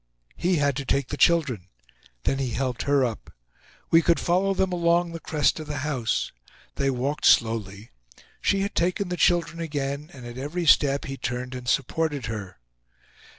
[0.35, 1.67] He had to take the children.
[2.23, 3.31] Then he helped her up.
[3.91, 6.31] We could follow them along the crest of the house.
[6.73, 7.91] They walked slowly.
[8.41, 12.57] She had taken the children again, and at every step he turned and supported her.